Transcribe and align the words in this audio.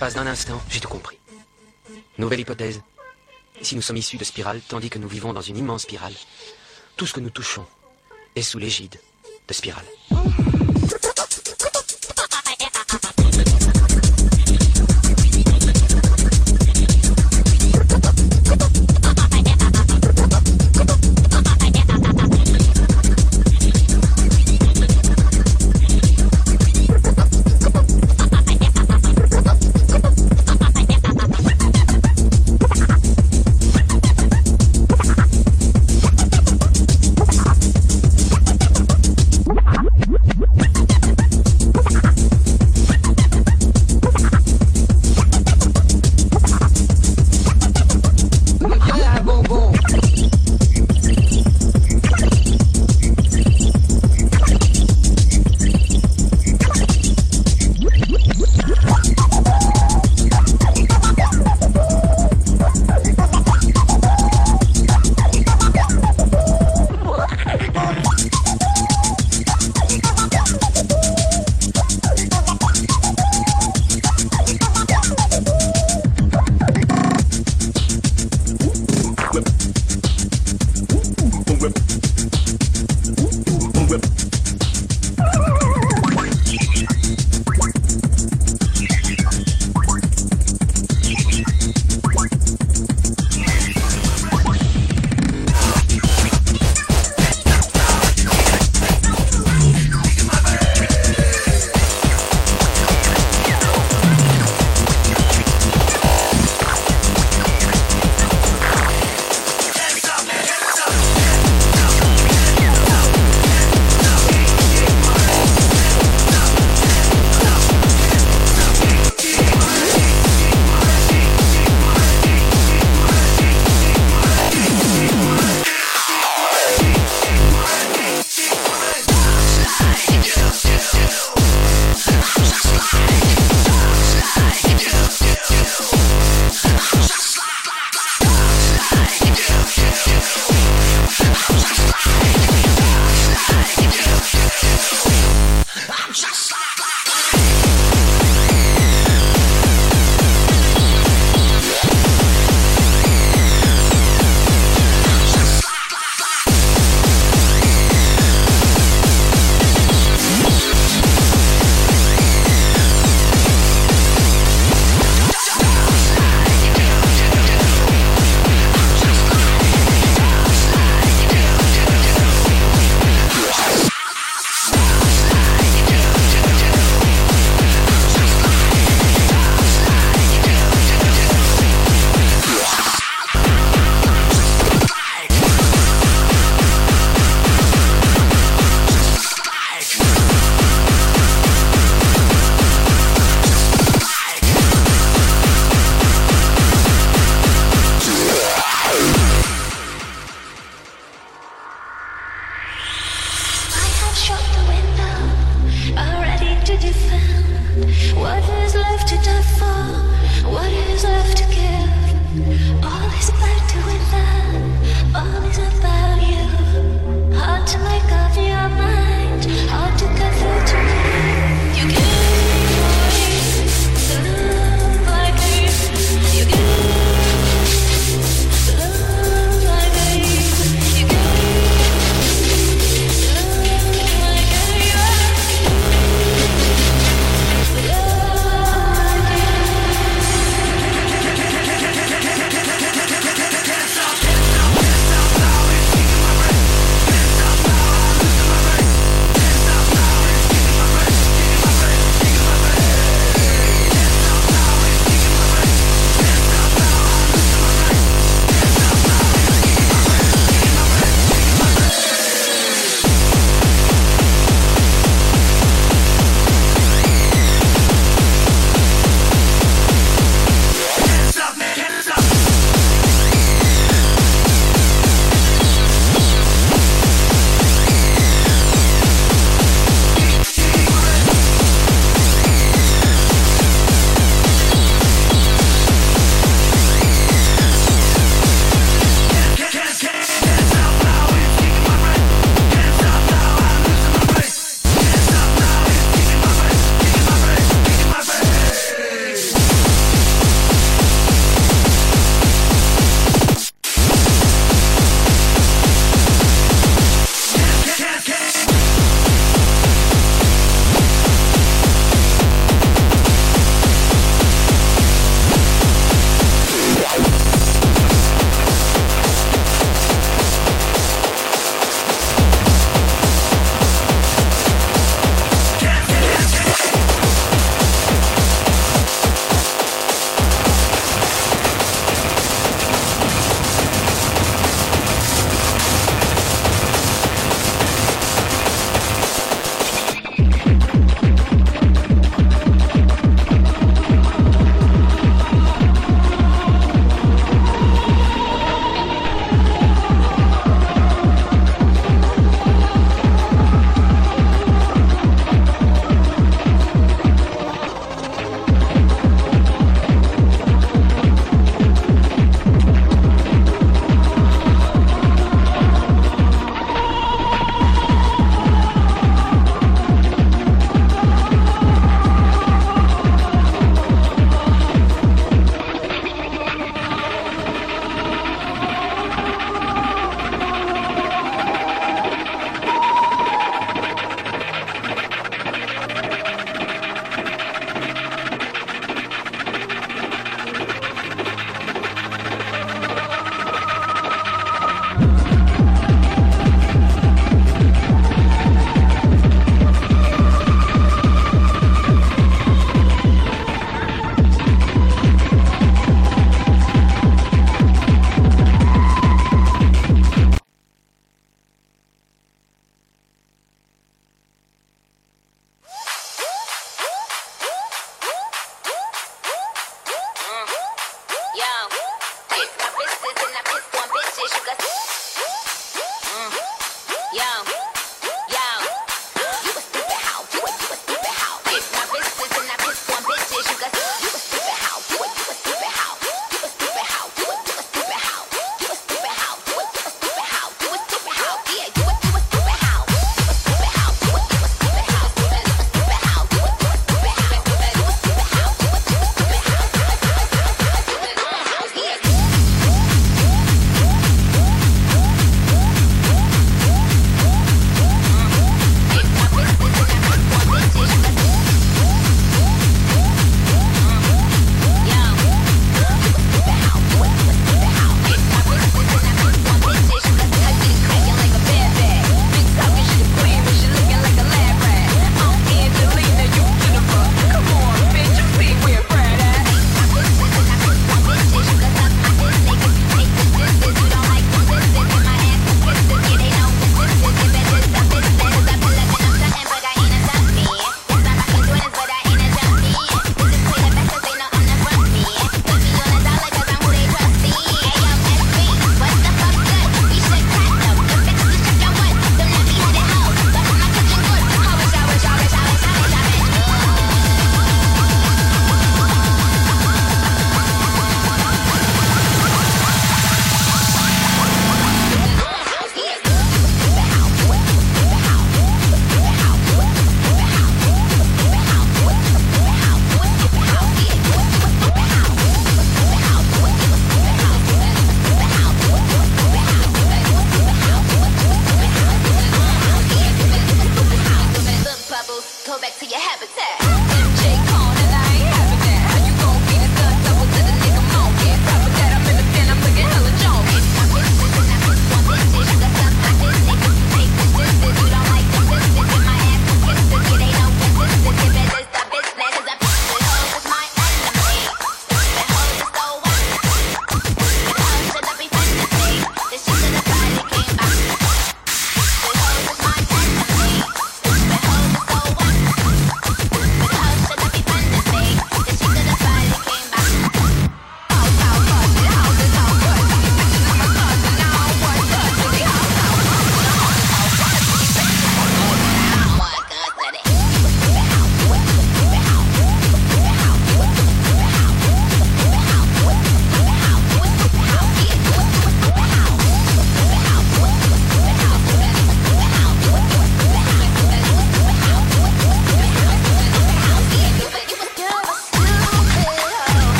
L'espace 0.00 0.14
d'un 0.14 0.30
instant, 0.30 0.58
j'ai 0.70 0.80
tout 0.80 0.88
compris. 0.88 1.18
Nouvelle 2.16 2.40
hypothèse. 2.40 2.80
Si 3.60 3.76
nous 3.76 3.82
sommes 3.82 3.98
issus 3.98 4.16
de 4.16 4.24
spirale, 4.24 4.62
tandis 4.66 4.88
que 4.88 4.98
nous 4.98 5.08
vivons 5.08 5.34
dans 5.34 5.42
une 5.42 5.58
immense 5.58 5.82
spirale, 5.82 6.14
tout 6.96 7.04
ce 7.04 7.12
que 7.12 7.20
nous 7.20 7.28
touchons 7.28 7.66
est 8.34 8.40
sous 8.40 8.58
l'égide 8.58 8.98
de 9.46 9.52
spirale. 9.52 9.84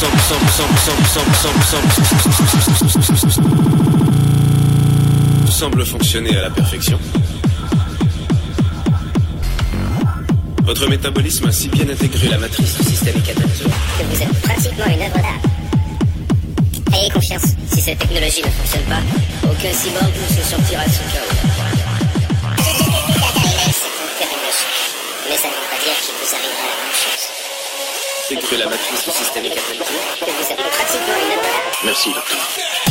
Tout 0.00 0.06
semble 5.52 5.84
fonctionner 5.84 6.34
à 6.38 6.44
la 6.44 6.50
perfection. 6.50 6.98
Votre 10.62 10.88
métabolisme 10.88 11.48
a 11.48 11.52
si 11.52 11.68
bien 11.68 11.86
intégré 11.86 12.28
la 12.28 12.38
matrice 12.38 12.78
du 12.78 12.84
système 12.84 13.20
catalytique 13.20 13.66
que 13.66 14.04
vous 14.04 14.22
êtes 14.22 14.40
pratiquement 14.40 14.86
une 14.86 15.02
œuvre 15.02 15.16
d'art. 15.16 15.38
Ayez 16.98 17.10
confiance, 17.10 17.54
si 17.70 17.82
cette 17.82 17.98
technologie 17.98 18.40
ne 18.42 18.48
fonctionne 18.48 18.84
pas, 18.84 19.02
aucun 19.44 19.70
cyborg 19.74 20.06
ne 20.06 20.34
se 20.34 20.40
sortira 20.48 20.86
de 20.86 20.90
son 20.90 21.04
chaos. 21.12 21.59
la 28.30 28.66
Merci, 31.84 32.12
docteur. 32.12 32.89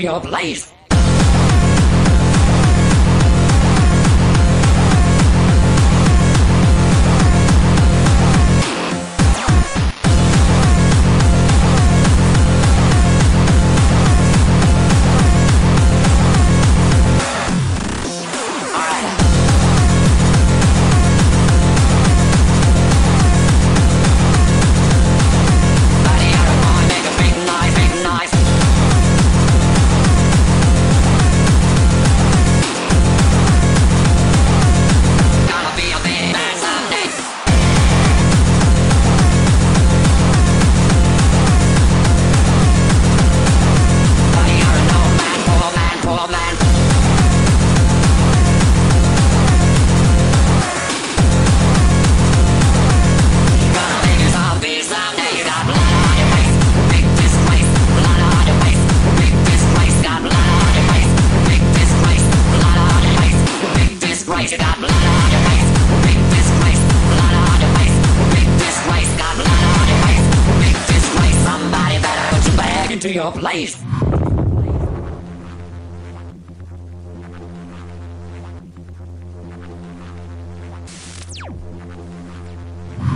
Your 0.00 0.20
place. 0.20 0.69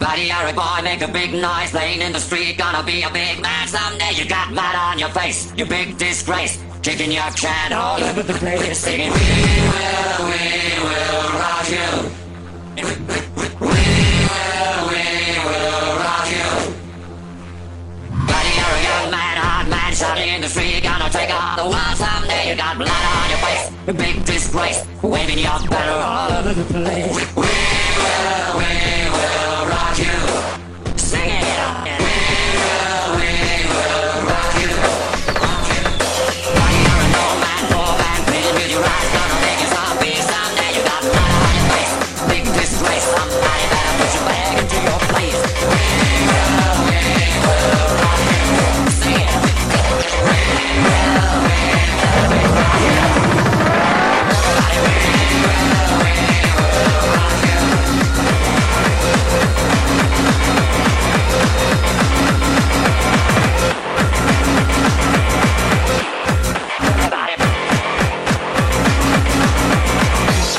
Buddy, 0.05 0.25
you're 0.25 0.49
a 0.49 0.53
boy, 0.53 0.83
make 0.85 1.01
a 1.01 1.09
big 1.09 1.33
noise, 1.33 1.71
playing 1.71 2.03
in 2.03 2.13
the 2.13 2.21
street, 2.21 2.59
gonna 2.59 2.83
be 2.85 3.03
a 3.03 3.11
big 3.11 3.41
man 3.41 3.67
someday. 3.67 4.13
You 4.13 4.29
got 4.29 4.53
mud 4.53 4.77
on 4.77 4.99
your 4.99 5.09
face, 5.09 5.51
you 5.57 5.65
big 5.65 5.97
disgrace, 5.97 6.63
kicking 6.83 7.11
your 7.11 7.31
can 7.33 7.73
all 7.73 7.99
over 8.05 8.23
the 8.23 8.35
place, 8.35 8.79
singing, 8.79 9.11
We 9.11 9.17
will, 9.17 10.29
we 10.29 10.45
will 10.85 11.25
rock 11.41 11.69
you. 11.73 11.89
We 12.77 12.83
will, 12.85 12.99
we 14.93 15.05
will 15.49 15.97
rock 16.05 16.29
you. 16.37 16.49
Buddy, 18.29 18.53
you're 18.61 18.77
a 18.77 18.83
young 18.91 19.09
man, 19.11 19.37
hard 19.41 19.69
man, 19.71 19.95
shouting 19.95 20.29
in 20.29 20.43
the 20.43 20.49
street, 20.49 20.83
gonna 20.83 21.09
take 21.09 21.33
on 21.33 21.57
the 21.57 21.65
world 21.65 21.97
someday. 21.97 22.51
You 22.51 22.57
got 22.57 22.77
blood 22.77 23.05
on 23.17 23.31
your 23.33 23.41
face, 23.41 23.73
you 23.87 23.95
big 23.95 24.23
disgrace, 24.27 24.85
waving 25.01 25.39
your 25.39 25.59
banner 25.71 25.99
all 26.05 26.31
over 26.31 26.53
the 26.53 26.65
place. 26.65 27.09
We 27.09 27.25
will, 27.41 28.59
we 28.59 28.65
will 28.65 28.84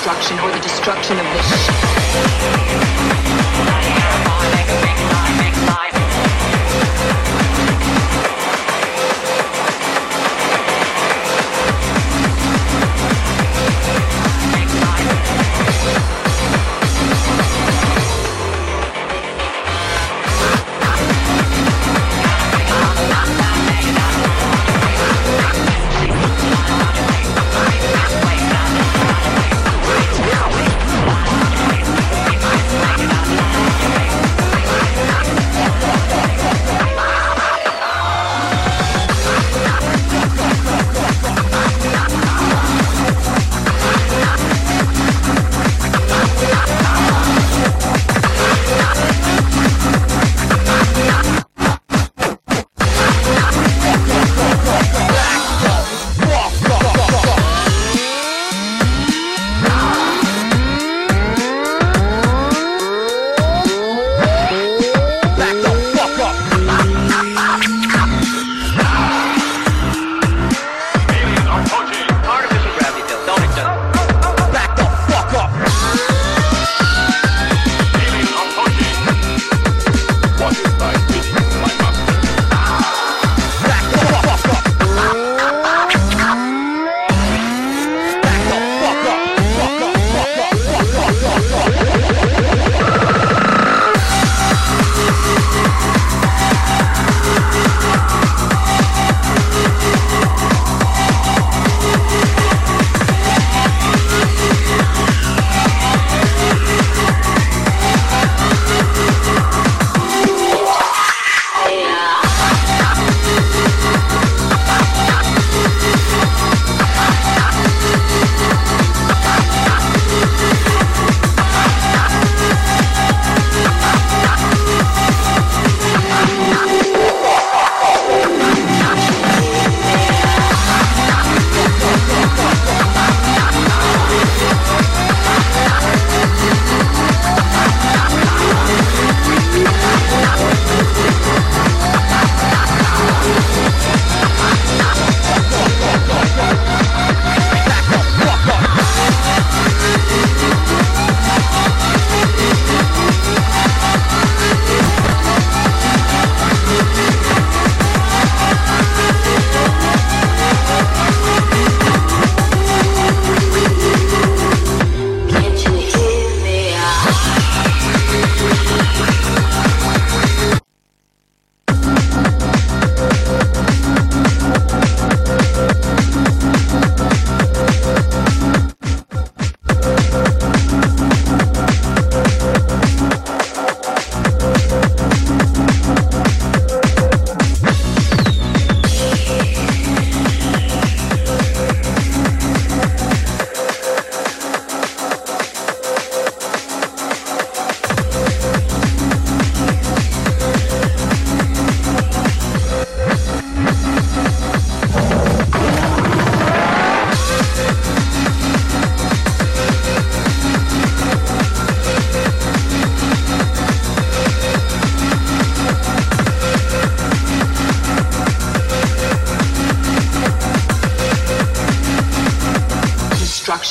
Destruction 0.06 0.38
or 0.38 0.52
the 0.52 0.60
destruction 0.60 1.18
of 1.18 1.26
this 1.34 3.15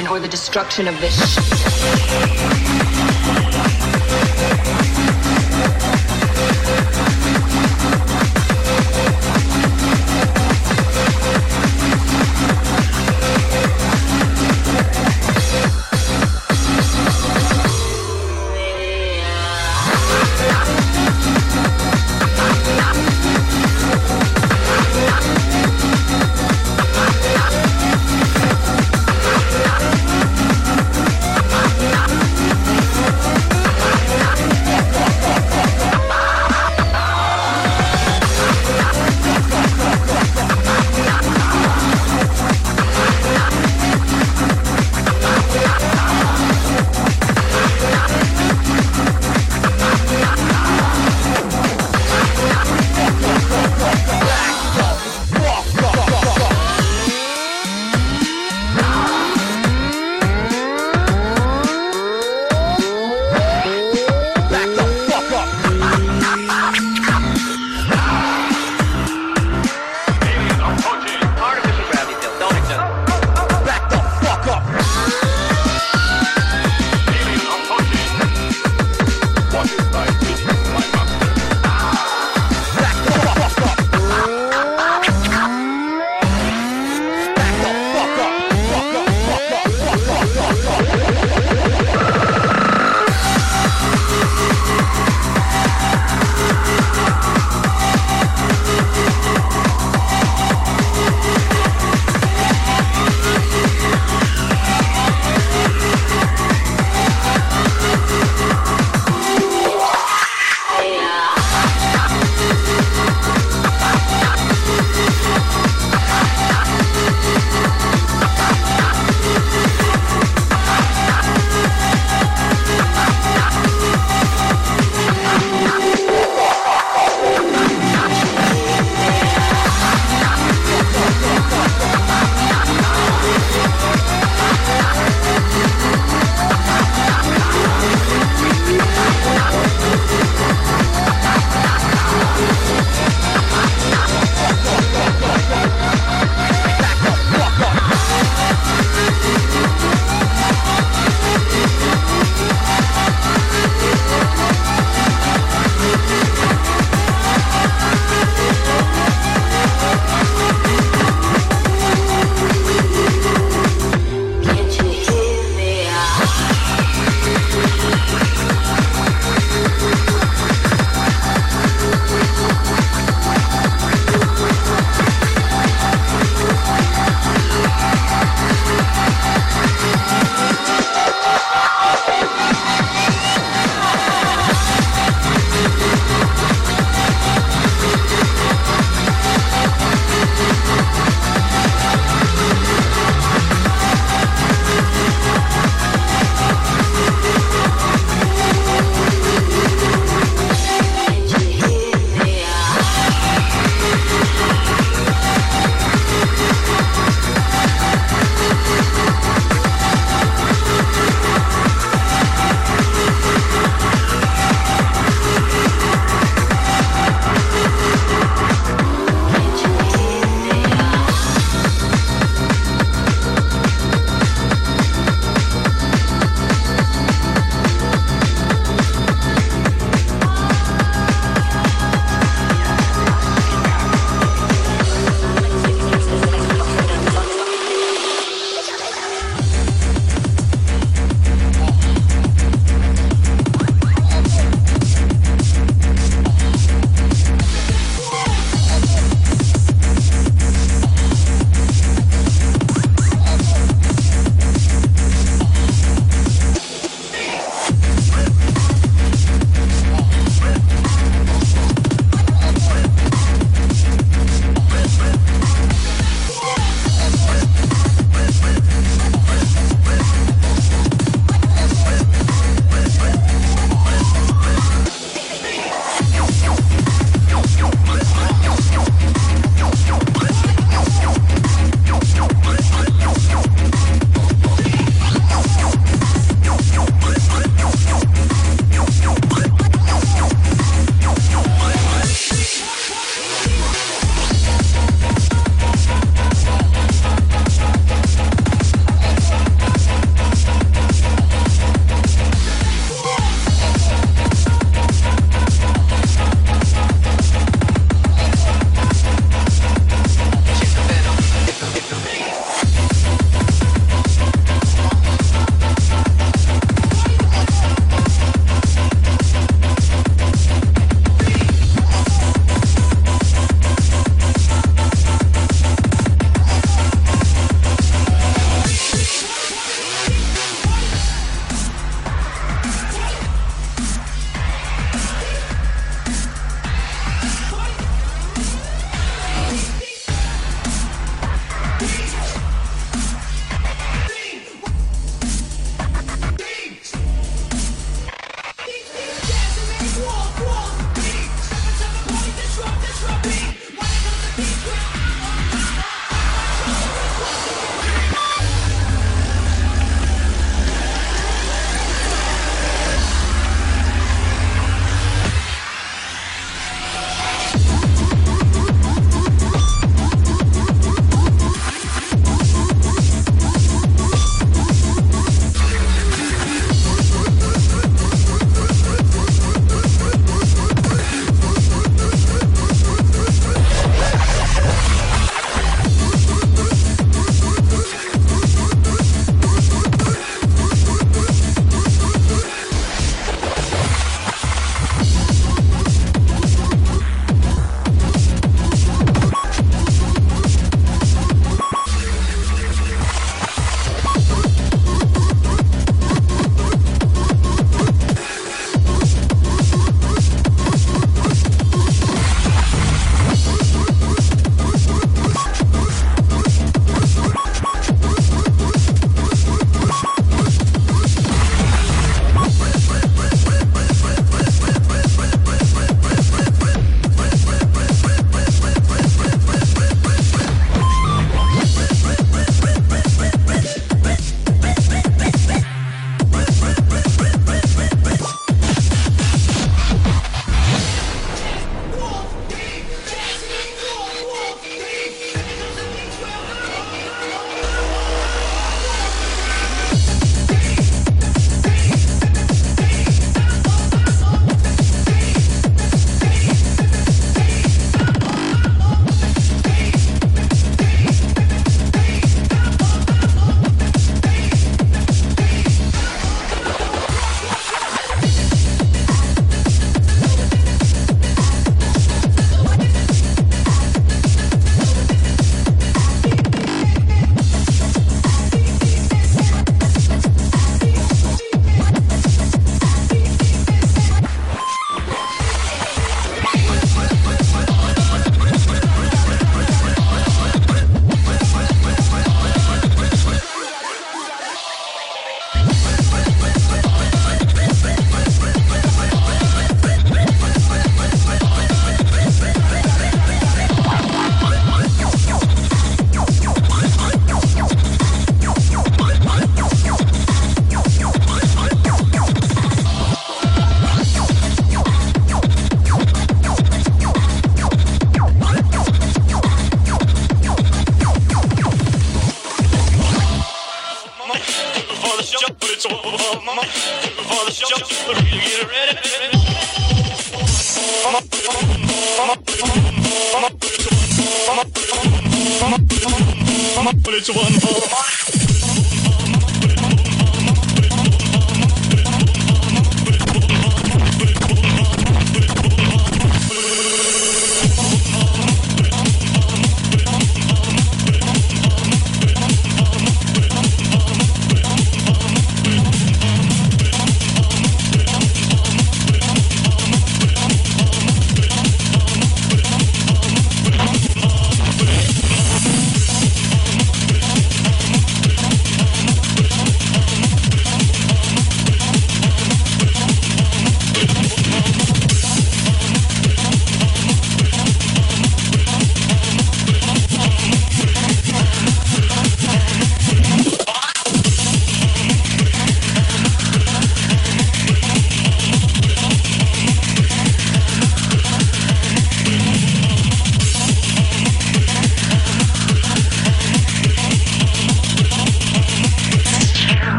Destruction 0.00 0.16
or 0.16 0.20
the 0.20 0.28
destruction 0.28 0.88
of 0.88 0.98
this 0.98 1.34
ship. 1.34 1.79